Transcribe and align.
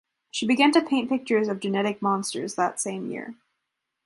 She 0.31 0.47
began 0.47 0.71
to 0.71 0.81
paint 0.81 1.09
pictures 1.09 1.47
of 1.47 1.59
genetic 1.59 2.01
monsters 2.01 2.55
that 2.55 2.79
same 2.79 3.11
year. 3.11 3.35